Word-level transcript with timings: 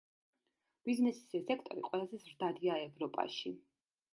ბიზნესის 0.87 1.35
ეს 1.39 1.45
სექტორი 1.51 1.85
ყველაზე 1.91 2.21
ზრდადია 2.25 2.81
ევროპაში. 2.89 3.57